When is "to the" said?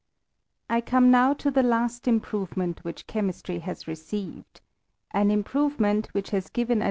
1.35-1.61